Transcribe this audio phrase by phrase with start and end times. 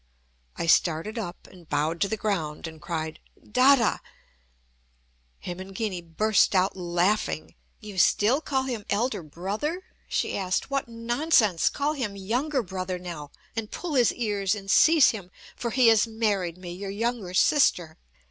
[0.55, 3.19] I started up, and bowed to the ground, and cried:
[3.51, 3.99] "Dada!"
[5.45, 7.53] Hemangini burst out laughing.
[7.81, 10.71] "You still call him elder brother?" she asked.
[10.71, 11.69] "What nonsense!
[11.69, 16.07] Call him younger brother now, and pull his ears and cease him, for he has
[16.07, 17.99] married me, your younger sister."